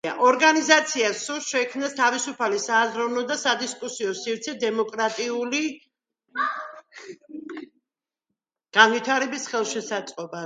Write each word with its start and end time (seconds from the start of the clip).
ორგანიზაციას 0.27 1.17
სურს 1.27 1.49
შექმნას 1.55 1.91
თავისუფალი 1.97 2.61
სააზროვნო 2.63 3.23
და 3.31 3.37
სადისკუსიო 3.41 4.13
სივრცე 4.21 4.55
დემოკრატიული 4.63 5.61
განვითარების 8.79 9.47
ხელშესაწყობად. 9.53 10.39